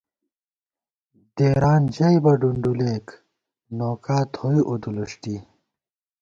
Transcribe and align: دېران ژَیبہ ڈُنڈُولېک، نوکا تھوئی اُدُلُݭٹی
دېران 1.35 1.83
ژَیبہ 1.95 2.33
ڈُنڈُولېک، 2.39 3.07
نوکا 3.77 4.17
تھوئی 4.33 4.59
اُدُلُݭٹی 4.69 5.35